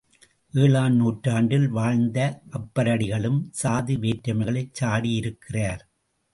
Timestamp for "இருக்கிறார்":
5.13-5.83